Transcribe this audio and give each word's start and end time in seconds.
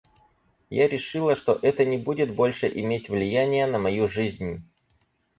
Я 0.71 0.87
решила, 0.87 1.35
что 1.35 1.59
это 1.61 1.85
не 1.85 1.99
будет 1.99 2.33
больше 2.33 2.67
иметь 2.67 3.07
влияния 3.07 3.67
на 3.67 3.77
мою 3.77 4.07
жизнь. 4.07 4.63